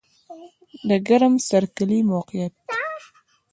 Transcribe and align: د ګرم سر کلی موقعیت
د 0.89 0.91
ګرم 1.07 1.33
سر 1.47 1.63
کلی 1.75 1.99
موقعیت 2.11 2.55